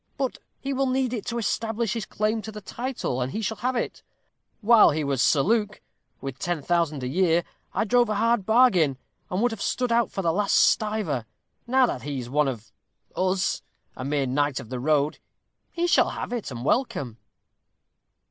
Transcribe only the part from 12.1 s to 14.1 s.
is one of 'us', a